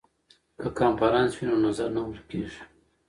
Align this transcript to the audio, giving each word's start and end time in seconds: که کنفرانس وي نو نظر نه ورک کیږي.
که 0.61 0.67
کنفرانس 0.79 1.31
وي 1.37 1.45
نو 1.49 1.55
نظر 1.67 1.87
نه 1.95 2.01
ورک 2.05 2.23
کیږي. 2.31 2.61